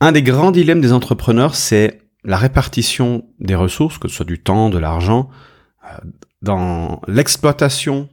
[0.00, 4.42] Un des grands dilemmes des entrepreneurs, c'est la répartition des ressources, que ce soit du
[4.42, 5.28] temps, de l'argent,
[5.84, 5.96] euh,
[6.42, 8.08] dans l'exploitation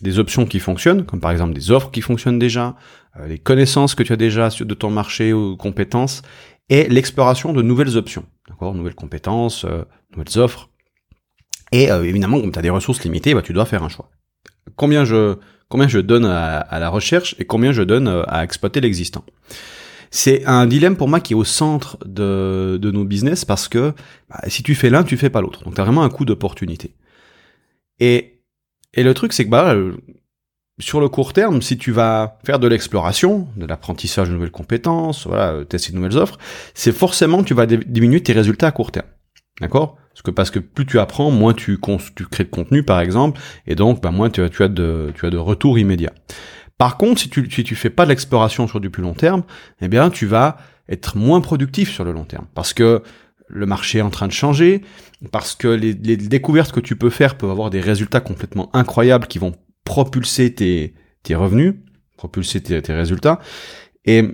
[0.00, 2.76] des options qui fonctionnent, comme par exemple des offres qui fonctionnent déjà,
[3.16, 6.22] euh, les connaissances que tu as déjà de ton marché ou compétences,
[6.68, 9.84] et l'exploration de nouvelles options, d'accord, nouvelles compétences, euh,
[10.16, 10.68] nouvelles offres.
[11.72, 14.08] Et évidemment, comme tu as des ressources limitées, bah, tu dois faire un choix.
[14.76, 19.24] Combien je donne à la recherche et combien je donne à exploiter l'existant?
[20.16, 23.92] C'est un dilemme pour moi qui est au centre de, de nos business parce que
[24.30, 25.64] bah, si tu fais l'un, tu fais pas l'autre.
[25.64, 26.94] Donc tu as vraiment un coup d'opportunité.
[27.98, 28.38] Et,
[28.92, 29.74] et le truc, c'est que bah,
[30.78, 35.26] sur le court terme, si tu vas faire de l'exploration, de l'apprentissage de nouvelles compétences,
[35.26, 36.38] voilà, tester de nouvelles offres,
[36.74, 39.08] c'est forcément tu vas diminuer tes résultats à court terme.
[39.60, 39.98] D'accord?
[40.10, 41.80] Parce que parce que plus tu apprends, moins tu,
[42.14, 45.26] tu crées de contenu par exemple, et donc bah, moins tu, tu as de tu
[45.26, 46.14] as de retours immédiats.
[46.78, 49.44] Par contre, si tu, si tu fais pas de l'exploration sur du plus long terme,
[49.80, 50.56] eh bien, tu vas
[50.88, 52.46] être moins productif sur le long terme.
[52.54, 53.02] Parce que
[53.48, 54.82] le marché est en train de changer,
[55.30, 59.38] parce que les, découvertes que tu peux faire peuvent avoir des résultats complètement incroyables qui
[59.38, 61.74] vont propulser tes, tes revenus,
[62.16, 63.38] propulser tes, tes résultats.
[64.04, 64.24] Et,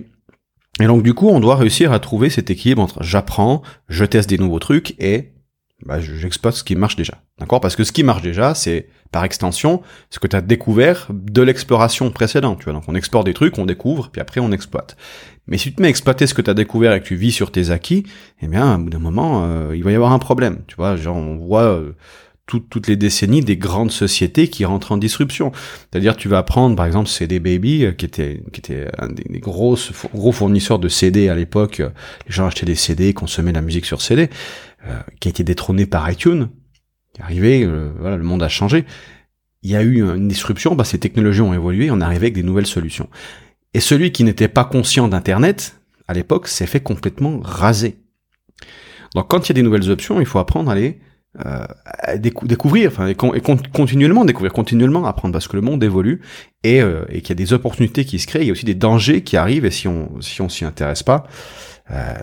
[0.79, 4.29] et donc, du coup, on doit réussir à trouver cet équilibre entre j'apprends, je teste
[4.29, 5.30] des nouveaux trucs et
[5.85, 7.21] bah, j'exploite ce qui marche déjà.
[7.39, 7.59] D'accord?
[7.59, 11.41] Parce que ce qui marche déjà, c'est par extension ce que tu as découvert de
[11.41, 12.59] l'exploration précédente.
[12.59, 14.95] Tu vois Donc on explore des trucs, on découvre, puis après on exploite.
[15.47, 17.15] Mais si tu te mets à exploiter ce que tu as découvert et que tu
[17.15, 18.05] vis sur tes acquis,
[18.41, 20.59] eh bien, à bout d'un moment, euh, il va y avoir un problème.
[20.67, 21.93] Tu vois, genre on voit euh,
[22.45, 25.51] toutes les décennies des grandes sociétés qui rentrent en disruption.
[25.89, 29.39] C'est-à-dire tu vas prendre par exemple CD Baby, euh, qui était qui était un des,
[29.39, 29.77] gros
[30.13, 31.79] gros fournisseurs de CD à l'époque.
[31.79, 34.29] Les gens achetaient des CD, consommaient la musique sur CD.
[34.87, 36.49] Euh, qui a été détrôné par iTunes,
[37.13, 38.85] qui est arrivé, euh, voilà, le monde a changé.
[39.61, 42.33] Il y a eu une disruption, bah, ces technologies ont évolué, on est arrivé avec
[42.33, 43.07] des nouvelles solutions.
[43.75, 47.99] Et celui qui n'était pas conscient d'Internet, à l'époque, s'est fait complètement raser.
[49.13, 50.99] Donc quand il y a des nouvelles options, il faut apprendre à les
[51.45, 51.65] euh,
[52.17, 56.21] découvrir, enfin, et, continuellement découvrir, continuellement apprendre, parce que le monde évolue
[56.63, 58.65] et, euh, et qu'il y a des opportunités qui se créent, il y a aussi
[58.65, 61.27] des dangers qui arrivent, et si on si on s'y intéresse pas,
[61.91, 62.13] euh,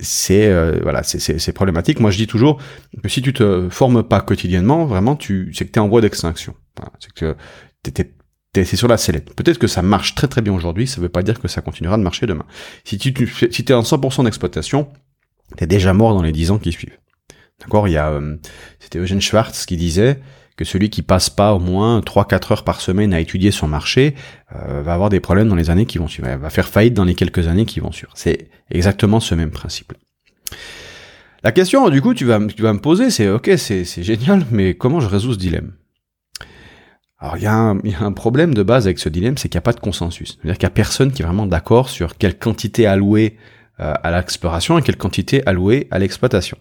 [0.00, 2.00] c'est euh, voilà, c'est problématique.
[2.00, 2.60] Moi, je dis toujours
[3.02, 6.00] que si tu te formes pas quotidiennement, vraiment, tu c'est que tu es en voie
[6.00, 6.54] d'extinction.
[6.98, 7.36] c'est que
[8.54, 9.34] c'est sur la sellette.
[9.34, 11.98] Peut-être que ça marche très très bien aujourd'hui, ça veut pas dire que ça continuera
[11.98, 12.46] de marcher demain.
[12.84, 14.88] Si tu, tu si es en 100% d'exploitation,
[15.56, 16.98] t'es déjà mort dans les 10 ans qui suivent.
[17.60, 18.36] D'accord Il y a, euh,
[18.80, 20.20] c'était Eugène Schwartz qui disait,
[20.56, 24.14] que celui qui passe pas au moins 3-4 heures par semaine à étudier son marché
[24.54, 27.04] euh, va avoir des problèmes dans les années qui vont suivre, va faire faillite dans
[27.04, 28.12] les quelques années qui vont suivre.
[28.14, 29.92] C'est exactement ce même principe.
[31.44, 34.74] La question, du coup, tu vas, tu vas me poser, c'est ok, c'est génial, mais
[34.74, 35.72] comment je résous ce dilemme?
[37.18, 39.62] Alors, il y, a un problème de base avec ce dilemme, c'est qu'il n'y a
[39.62, 40.36] pas de consensus.
[40.36, 43.38] C'est-à-dire qu'il n'y a personne qui est vraiment d'accord sur quelle quantité allouer
[43.80, 46.58] euh, à l'exploration et quelle quantité allouer à l'exploitation.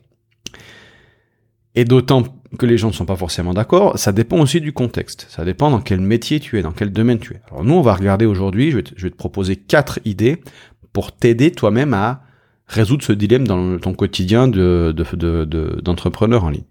[1.75, 2.23] Et d'autant
[2.57, 5.27] que les gens ne sont pas forcément d'accord, ça dépend aussi du contexte.
[5.29, 7.41] Ça dépend dans quel métier tu es, dans quel domaine tu es.
[7.51, 10.41] Alors nous, on va regarder aujourd'hui, je, vais te proposer quatre idées
[10.93, 12.23] pour t'aider toi-même à
[12.67, 14.93] résoudre ce dilemme dans ton quotidien de,
[15.81, 16.63] d'entrepreneur en ligne.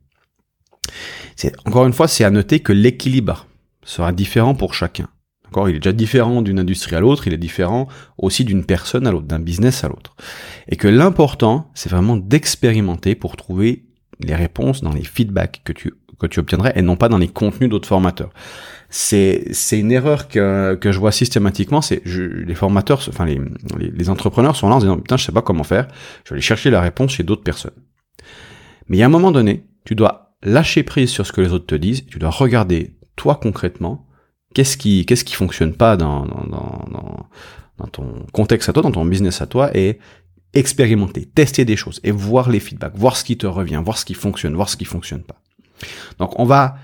[1.36, 3.46] C'est, encore une fois, c'est à noter que l'équilibre
[3.84, 5.08] sera différent pour chacun.
[5.44, 5.68] D'accord?
[5.68, 7.88] Il est déjà différent d'une industrie à l'autre, il est différent
[8.18, 10.16] aussi d'une personne à l'autre, d'un business à l'autre.
[10.68, 13.84] Et que l'important, c'est vraiment d'expérimenter pour trouver
[14.20, 17.28] les réponses dans les feedbacks que tu que tu obtiendrais et non pas dans les
[17.28, 18.30] contenus d'autres formateurs.
[18.88, 21.82] C'est c'est une erreur que que je vois systématiquement.
[21.82, 23.40] C'est les formateurs, enfin les,
[23.78, 25.88] les, entrepreneurs sont là en disant putain je sais pas comment faire.
[26.24, 27.74] Je vais aller chercher la réponse chez d'autres personnes.
[28.88, 31.52] Mais il y a un moment donné, tu dois lâcher prise sur ce que les
[31.52, 32.06] autres te disent.
[32.06, 34.06] Tu dois regarder toi concrètement
[34.54, 37.28] qu'est-ce qui qu'est-ce qui fonctionne pas dans dans, dans
[37.78, 39.98] dans ton contexte à toi, dans ton business à toi, et
[40.54, 44.04] expérimenter, tester des choses et voir les feedbacks, voir ce qui te revient, voir ce
[44.04, 45.40] qui fonctionne, voir ce qui fonctionne pas.
[46.18, 46.76] Donc on va,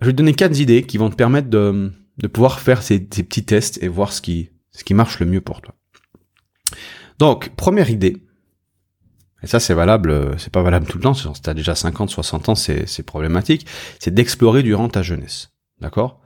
[0.00, 3.00] je vais te donner quatre idées qui vont te permettre de, de pouvoir faire ces,
[3.00, 5.74] petits tests et voir ce qui, ce qui marche le mieux pour toi.
[7.18, 8.22] Donc première idée,
[9.42, 12.10] et ça c'est valable, c'est pas valable tout le temps, si tu as déjà 50,
[12.10, 13.66] 60 ans, c'est problématique,
[13.98, 15.52] c'est d'explorer durant ta jeunesse.
[15.80, 16.20] D'accord?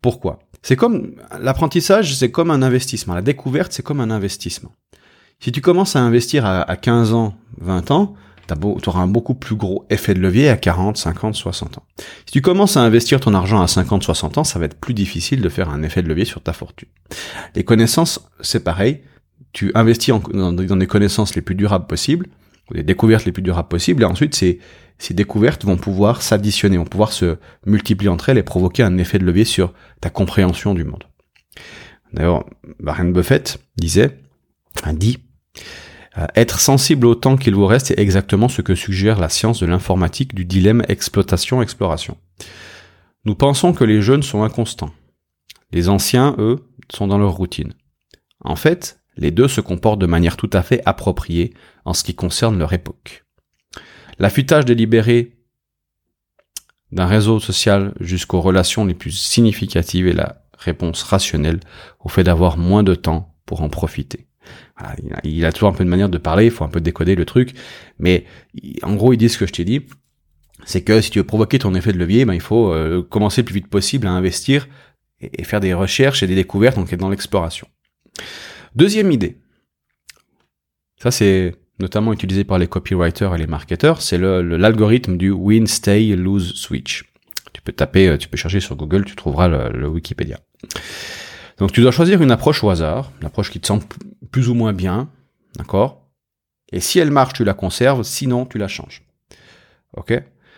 [0.00, 0.40] Pourquoi?
[0.62, 3.14] C'est comme l'apprentissage, c'est comme un investissement.
[3.14, 4.72] La découverte, c'est comme un investissement.
[5.40, 8.14] Si tu commences à investir à, 15 ans, 20 ans,
[8.48, 11.84] tu auras un beaucoup plus gros effet de levier à 40, 50, 60 ans.
[12.26, 14.94] Si tu commences à investir ton argent à 50, 60 ans, ça va être plus
[14.94, 16.88] difficile de faire un effet de levier sur ta fortune.
[17.54, 19.02] Les connaissances, c'est pareil.
[19.52, 22.26] Tu investis dans, des connaissances les plus durables possibles,
[22.72, 24.58] des découvertes les plus durables possibles, et ensuite ces,
[25.10, 29.24] découvertes vont pouvoir s'additionner, vont pouvoir se multiplier entre elles et provoquer un effet de
[29.24, 31.04] levier sur ta compréhension du monde.
[32.12, 32.44] D'ailleurs,
[32.82, 34.18] Warren Buffett disait,
[34.84, 35.18] un dit,
[36.16, 39.60] euh, être sensible au temps qu'il vous reste est exactement ce que suggère la science
[39.60, 42.16] de l'informatique du dilemme exploitation-exploration.
[43.24, 44.92] Nous pensons que les jeunes sont inconstants.
[45.72, 47.74] Les anciens, eux, sont dans leur routine.
[48.40, 51.52] En fait, les deux se comportent de manière tout à fait appropriée
[51.84, 53.24] en ce qui concerne leur époque.
[54.18, 55.36] L'affûtage délibéré
[56.90, 61.60] d'un réseau social jusqu'aux relations les plus significatives est la réponse rationnelle
[62.00, 64.27] au fait d'avoir moins de temps pour en profiter.
[65.24, 67.24] Il, a, toujours un peu de manière de parler, il faut un peu décoder le
[67.24, 67.54] truc,
[67.98, 68.24] mais
[68.82, 69.86] en gros il dit ce que je t'ai dit,
[70.64, 73.42] c'est que si tu veux provoquer ton effet de levier, ben, il faut euh, commencer
[73.42, 74.68] le plus vite possible à investir
[75.20, 77.66] et, faire des recherches et des découvertes, donc être dans l'exploration.
[78.74, 79.38] Deuxième idée,
[81.00, 86.16] ça c'est notamment utilisé par les copywriters et les marketeurs, c'est l'algorithme du win, stay,
[86.16, 87.04] lose, switch.
[87.52, 90.38] Tu peux taper, euh, tu peux chercher sur Google, tu trouveras le, Wikipédia.
[91.58, 93.84] Donc tu dois choisir une approche au hasard, une approche qui te semble
[94.30, 95.08] plus ou moins bien,
[95.56, 96.06] d'accord?
[96.72, 99.02] Et si elle marche, tu la conserves, sinon tu la changes.
[99.96, 100.12] Ok?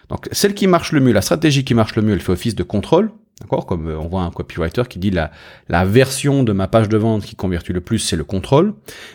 [0.09, 2.55] Donc celle qui marche le mieux, la stratégie qui marche le mieux, elle fait office
[2.55, 3.65] de contrôle, d'accord?
[3.65, 5.31] Comme euh, on voit un copywriter qui dit la,
[5.69, 8.75] la version de ma page de vente qui convertit le plus, c'est le contrôle.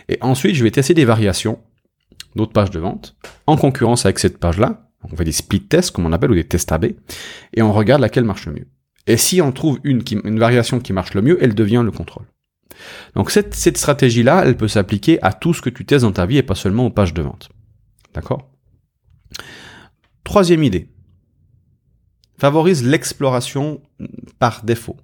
[0.10, 1.60] Et ensuite, je vais tester des variations
[2.36, 3.16] d'autres pages de vente
[3.48, 4.90] en concurrence avec cette page-là.
[5.12, 6.86] On fait des split tests, comme on appelle, ou des tests AB,
[7.54, 8.68] et on regarde laquelle marche le mieux.
[9.08, 12.26] Et si on trouve une, variation qui marche le mieux, elle devient le contrôle.
[13.16, 16.38] Donc cette stratégie-là, elle peut s'appliquer à tout ce que tu testes dans ta vie
[16.38, 17.50] et pas seulement aux pages de vente.
[18.14, 18.50] D'accord?
[20.24, 20.90] Troisième idée.
[22.38, 23.82] Favorise l'exploration
[24.40, 24.98] par défaut.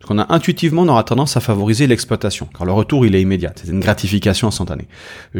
[0.00, 3.20] Parce qu'on a intuitivement, on aura tendance à favoriser l'exploitation, car le retour, il est
[3.20, 3.52] immédiat.
[3.54, 4.88] C'est une gratification instantanée.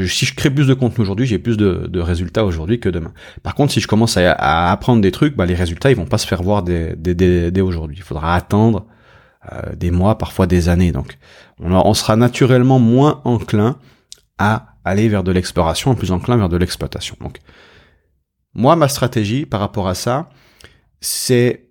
[0.07, 3.15] Si je crée plus de contenu aujourd'hui, j'ai plus de, résultats aujourd'hui que demain.
[3.43, 6.19] Par contre, si je commence à, apprendre des trucs, bah, les résultats, ils vont pas
[6.19, 7.97] se faire voir dès, dès, aujourd'hui.
[7.97, 8.85] Il faudra attendre
[9.51, 10.93] euh, des mois, parfois des années.
[10.93, 11.17] Donc,
[11.59, 13.79] on, on sera naturellement moins enclin
[14.37, 17.17] à aller vers de l'exploration, plus enclin vers de l'exploitation.
[17.23, 17.39] Donc,
[18.53, 20.29] moi, ma stratégie par rapport à ça,
[21.01, 21.70] c'est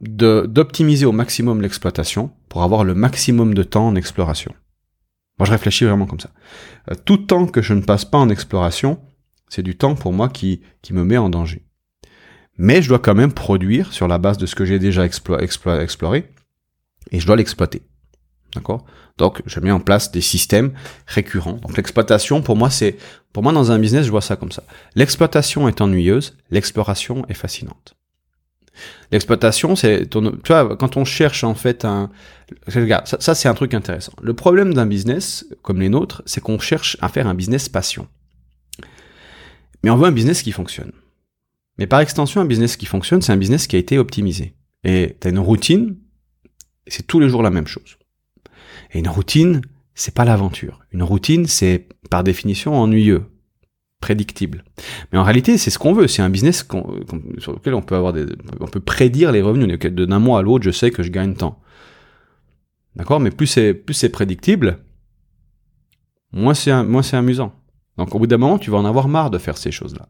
[0.00, 4.54] d'optimiser au maximum l'exploitation pour avoir le maximum de temps en exploration.
[5.38, 6.30] Moi, je réfléchis vraiment comme ça.
[6.90, 9.00] Euh, tout temps que je ne passe pas en exploration,
[9.48, 11.64] c'est du temps pour moi qui, qui me met en danger.
[12.56, 16.30] Mais je dois quand même produire sur la base de ce que j'ai déjà exploré
[17.10, 17.82] et je dois l'exploiter.
[18.54, 18.84] D'accord?
[19.16, 20.72] Donc, je mets en place des systèmes
[21.06, 21.54] récurrents.
[21.54, 22.96] Donc, l'exploitation, pour moi, c'est,
[23.32, 24.64] pour moi, dans un business, je vois ça comme ça.
[24.94, 27.94] L'exploitation est ennuyeuse, l'exploration est fascinante.
[29.12, 32.10] L'exploitation, c'est, tu vois, quand on cherche en fait un,
[32.66, 34.12] regarde, ça, c'est un truc intéressant.
[34.22, 38.06] Le problème d'un business comme les nôtres, c'est qu'on cherche à faire un business passion.
[39.82, 40.92] Mais on veut un business qui fonctionne.
[41.78, 44.54] Mais par extension, un business qui fonctionne, c'est un business qui a été optimisé.
[44.84, 45.96] Et tu as une routine,
[46.86, 47.96] c'est tous les jours la même chose.
[48.92, 49.62] Et une routine,
[49.94, 50.80] c'est pas l'aventure.
[50.92, 53.24] Une routine, c'est par définition ennuyeux
[54.00, 54.64] prédictible.
[55.12, 56.08] Mais en réalité, c'est ce qu'on veut.
[56.08, 56.66] C'est un business
[57.38, 58.26] sur lequel on peut avoir des,
[58.60, 59.78] on peut prédire les revenus.
[59.78, 61.60] D'un mois à l'autre, je sais que je gagne tant.
[62.96, 63.20] D'accord?
[63.20, 64.78] Mais plus c'est, plus c'est prédictible,
[66.32, 67.54] moins c'est, moins c'est amusant.
[67.98, 70.08] Donc au bout d'un moment, tu vas en avoir marre de faire ces choses-là.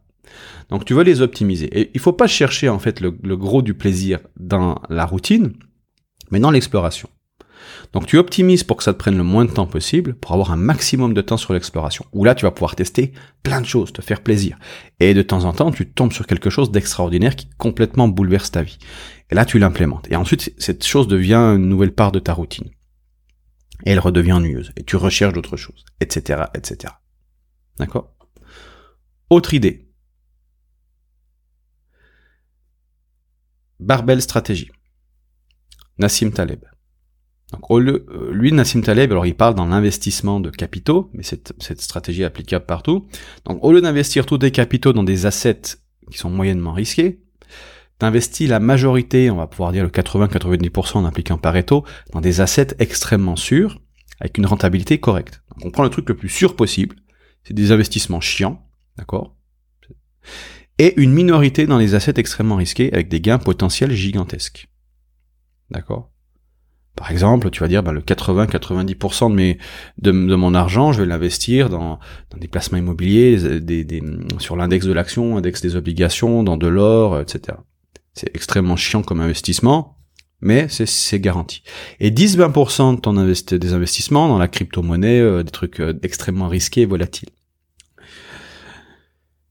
[0.69, 1.65] Donc tu veux les optimiser.
[1.77, 5.53] Et il faut pas chercher en fait le gros du plaisir dans la routine,
[6.31, 7.09] mais dans l'exploration.
[7.93, 10.51] Donc tu optimises pour que ça te prenne le moins de temps possible, pour avoir
[10.51, 12.05] un maximum de temps sur l'exploration.
[12.13, 13.11] Où là, tu vas pouvoir tester
[13.43, 14.57] plein de choses, te faire plaisir.
[14.99, 18.63] Et de temps en temps, tu tombes sur quelque chose d'extraordinaire qui complètement bouleverse ta
[18.63, 18.77] vie.
[19.29, 20.09] Et là, tu l'implémentes.
[20.09, 22.69] Et ensuite, cette chose devient une nouvelle part de ta routine.
[23.85, 24.71] Et elle redevient ennuyeuse.
[24.77, 26.93] Et tu recherches d'autres choses, etc., etc.
[27.77, 28.13] D'accord?
[29.29, 29.89] Autre idée.
[33.79, 34.69] Barbell stratégie.
[35.97, 36.63] Nassim Taleb.
[37.51, 41.81] Donc, euh, lui, Nassim Taleb, alors il parle dans l'investissement de capitaux, mais cette, cette
[41.81, 43.07] stratégie est applicable partout.
[43.45, 45.77] Donc, au lieu d'investir tous tes capitaux dans des assets
[46.09, 47.21] qui sont moyennement risqués,
[47.99, 52.75] t'investis la majorité, on va pouvoir dire le 80-90% en appliquant Pareto, dans des assets
[52.79, 53.81] extrêmement sûrs,
[54.19, 55.43] avec une rentabilité correcte.
[55.51, 56.95] Donc, on prend le truc le plus sûr possible,
[57.43, 58.65] c'est des investissements chiants,
[58.97, 59.35] d'accord?
[60.77, 64.69] Et une minorité dans les assets extrêmement risqués, avec des gains potentiels gigantesques.
[65.69, 66.11] D'accord?
[66.95, 69.57] Par exemple, tu vas dire ben, le 80-90% de
[69.99, 71.99] de, mon argent, je vais l'investir dans,
[72.37, 73.39] des placements immobiliers,
[74.39, 77.57] sur l'index de l'action, index des obligations, dans de l'or, etc.
[78.13, 79.97] C'est extrêmement chiant comme investissement,
[80.41, 81.63] mais c'est garanti.
[81.99, 86.49] Et 10-20% de ton investi des investissements dans la crypto-monnaie, euh, des trucs euh, extrêmement
[86.49, 87.29] risqués et volatiles.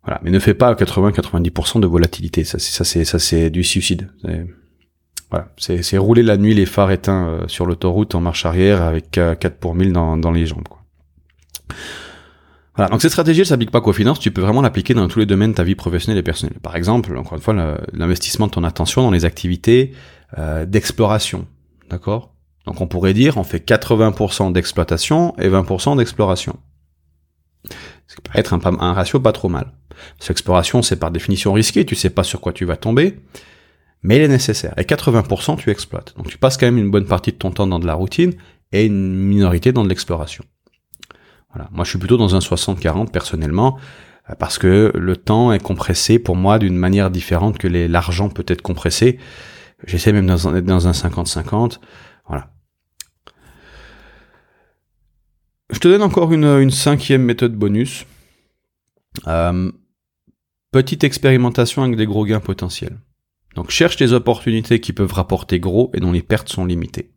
[0.04, 4.10] Voilà, mais ne fais pas 80-90% de volatilité, ça c'est du suicide.
[5.30, 9.12] Voilà, c'est rouler la nuit les phares éteints euh, sur l'autoroute en marche arrière avec
[9.12, 10.66] 4 pour 1000 dans, les jambes.
[10.68, 10.80] Quoi.
[12.76, 15.18] Voilà, donc cette stratégie, elle s'applique pas qu'aux finances, tu peux vraiment l'appliquer dans tous
[15.18, 16.58] les domaines de ta vie professionnelle et personnelle.
[16.60, 17.54] Par exemple, encore une fois,
[17.92, 19.92] l'investissement de ton attention dans les activités
[20.38, 21.46] euh, d'exploration,
[21.90, 22.32] d'accord?
[22.66, 26.58] Donc on pourrait dire, on fait 80% d'exploitation et 20% d'exploration.
[28.06, 29.72] Ce qui peut être un, un, ratio pas trop mal.
[30.18, 33.18] Cette exploration, c'est par définition risqué, tu sais pas sur quoi tu vas tomber,
[34.02, 34.74] mais il est nécessaire.
[34.78, 36.14] Et 80%, tu exploites.
[36.16, 38.34] Donc tu passes quand même une bonne partie de ton temps dans de la routine
[38.72, 40.44] et une minorité dans de l'exploration.
[41.52, 41.68] Voilà.
[41.72, 43.78] Moi, je suis plutôt dans un 60-40 personnellement,
[44.28, 48.44] euh, parce que le temps est compressé pour moi d'une manière différente que l'argent peut
[48.46, 49.18] être compressé.
[49.86, 51.78] J'essaie même d'être dans un 50-50.
[52.28, 52.50] Voilà.
[55.70, 58.06] Je te donne encore une, une cinquième méthode bonus.
[59.26, 59.70] Euh,
[60.72, 62.98] petite expérimentation avec des gros gains potentiels.
[63.54, 67.10] Donc cherche des opportunités qui peuvent rapporter gros et dont les pertes sont limitées.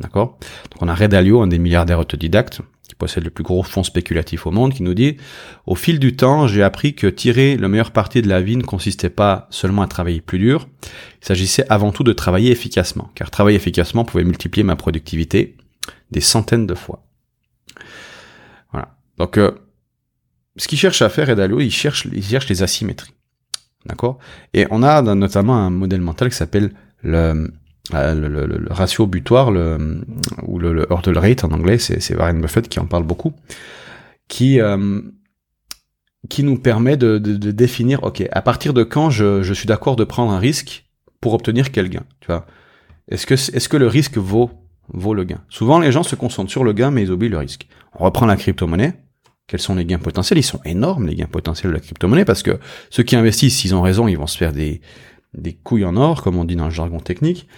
[0.00, 0.38] D'accord?
[0.70, 4.46] Donc on a Redalio, un des milliardaires autodidactes, qui possède le plus gros fonds spéculatif
[4.46, 5.18] au monde, qui nous dit
[5.66, 8.62] Au fil du temps, j'ai appris que tirer le meilleur parti de la vie ne
[8.62, 10.68] consistait pas seulement à travailler plus dur,
[11.22, 15.56] il s'agissait avant tout de travailler efficacement, car travailler efficacement pouvait multiplier ma productivité
[16.10, 17.06] des centaines de fois.
[18.72, 18.96] Voilà.
[19.18, 19.52] Donc, euh,
[20.56, 23.14] ce qu'il cherche à faire, Redalio, il cherche, il cherche les asymétries.
[23.86, 24.18] D'accord?
[24.52, 26.72] Et on a notamment un modèle mental qui s'appelle
[27.02, 27.50] le,
[27.94, 30.02] euh, le, le, ratio butoir, le,
[30.46, 33.32] ou le, le, hurdle rate en anglais, c'est Warren Buffett qui en parle beaucoup,
[34.28, 35.00] qui, euh,
[36.28, 39.66] qui nous permet de, de, de, définir, ok, à partir de quand je, je suis
[39.66, 40.86] d'accord de prendre un risque
[41.20, 42.46] pour obtenir quel gain, tu vois?
[43.08, 44.50] Est-ce que, est-ce que le risque vaut,
[44.92, 45.40] vaut le gain?
[45.48, 47.66] Souvent, les gens se concentrent sur le gain, mais ils oublient le risque.
[47.98, 48.94] On reprend la crypto-monnaie.
[49.50, 52.44] Quels sont les gains potentiels Ils sont énormes, les gains potentiels de la crypto-monnaie, parce
[52.44, 54.80] que ceux qui investissent, s'ils ont raison, ils vont se faire des,
[55.34, 57.48] des couilles en or, comme on dit dans le jargon technique.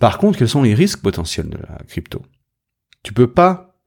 [0.00, 2.20] Par contre, quels sont les risques potentiels de la crypto?
[3.02, 3.78] Tu peux pas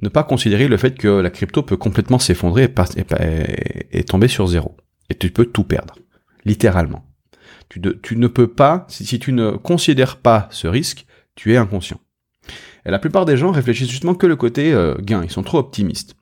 [0.00, 2.74] ne pas considérer le fait que la crypto peut complètement s'effondrer
[3.92, 4.76] et, tomber sur zéro.
[5.10, 5.94] Et tu peux tout perdre,
[6.44, 7.04] littéralement.
[7.68, 7.80] Tu,
[8.16, 12.00] ne peux pas, si, tu ne considères pas ce risque, tu es inconscient.
[12.86, 15.58] Et la plupart des gens réfléchissent justement que le côté euh, gain, ils sont trop
[15.58, 16.14] optimistes.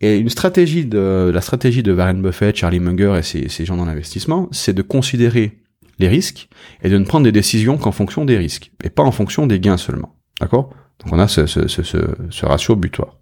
[0.00, 4.82] Et la stratégie de Warren Buffett, Charlie Munger et ces, gens dans l'investissement, c'est de
[4.82, 5.58] considérer
[5.98, 6.48] les risques
[6.82, 9.58] et de ne prendre des décisions qu'en fonction des risques et pas en fonction des
[9.58, 10.14] gains seulement.
[10.40, 10.70] D'accord?
[11.00, 13.16] Donc on a ce, ratio butoir.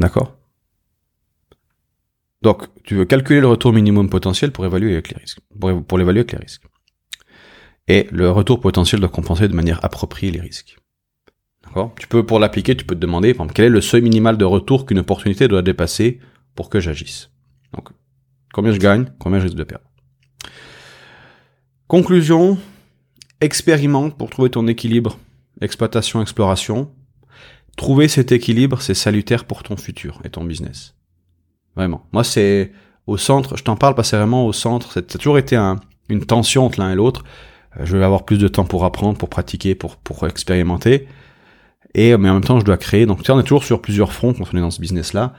[0.00, 0.36] D'accord?
[2.42, 5.00] Donc tu veux calculer le retour minimum potentiel pour évaluer
[5.86, 6.64] pour l'évaluer avec les risques.
[7.88, 10.78] Et le retour potentiel doit compenser de manière appropriée les risques.
[11.98, 14.44] Tu peux, pour l'appliquer, tu peux te demander, exemple, quel est le seuil minimal de
[14.44, 16.20] retour qu'une opportunité doit dépasser
[16.54, 17.30] pour que j'agisse?
[17.72, 17.88] Donc,
[18.52, 19.84] combien je gagne, combien je risque de perdre?
[21.86, 22.58] Conclusion,
[23.40, 25.18] expérimente pour trouver ton équilibre,
[25.60, 26.92] exploitation, exploration.
[27.76, 30.94] Trouver cet équilibre, c'est salutaire pour ton futur et ton business.
[31.74, 32.06] Vraiment.
[32.12, 32.72] Moi, c'est
[33.06, 35.56] au centre, je t'en parle parce que c'est vraiment au centre, c'est toujours été
[36.10, 37.24] une tension entre l'un et l'autre.
[37.78, 41.08] Euh, je veux avoir plus de temps pour apprendre, pour pratiquer, pour, pour expérimenter
[41.94, 43.06] et mais en même temps je dois créer.
[43.06, 45.34] Donc on est toujours sur plusieurs fronts quand on est dans ce business là.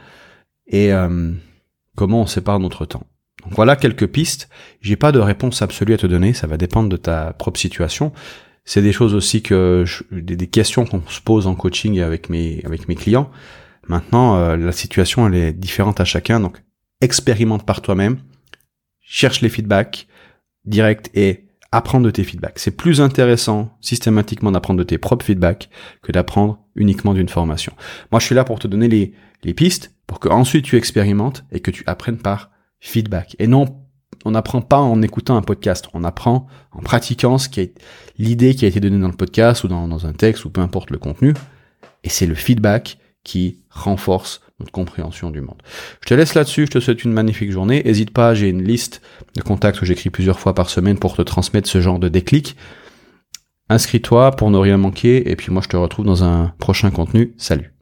[0.67, 1.31] Et euh,
[1.95, 3.05] comment on sépare notre temps?
[3.43, 4.49] Donc voilà quelques pistes.
[4.81, 8.13] J'ai pas de réponse absolue à te donner, ça va dépendre de ta propre situation.
[8.65, 12.61] C'est des choses aussi que je, des, questions qu'on se pose en coaching avec mes
[12.65, 13.29] avec mes clients.
[13.87, 16.63] Maintenant, euh, la situation elle est différente à chacun, donc
[17.01, 18.19] expérimente par toi-même,
[19.01, 20.07] cherche les feedbacks
[20.63, 21.42] directs et
[21.75, 22.59] apprendre de tes feedbacks.
[22.59, 25.69] C'est plus intéressant systématiquement d'apprendre de tes propres feedbacks
[26.01, 27.73] que d'apprendre uniquement d'une formation.
[28.11, 29.13] Moi, je suis là pour te donner les,
[29.43, 33.35] les pistes pour que ensuite tu expérimentes et que tu apprennes par feedback.
[33.39, 33.65] Et non,
[34.25, 35.87] on n'apprend pas en écoutant un podcast.
[35.93, 37.73] On apprend en pratiquant ce qui est
[38.17, 40.61] l'idée qui a été donnée dans le podcast ou dans, dans un texte ou peu
[40.61, 41.33] importe le contenu.
[42.03, 45.61] Et c'est le feedback qui renforce compréhension du monde.
[46.01, 47.81] Je te laisse là-dessus, je te souhaite une magnifique journée.
[47.83, 49.01] N'hésite pas, j'ai une liste
[49.35, 52.55] de contacts que j'écris plusieurs fois par semaine pour te transmettre ce genre de déclic.
[53.69, 57.33] Inscris-toi pour ne rien manquer et puis moi je te retrouve dans un prochain contenu.
[57.37, 57.72] Salut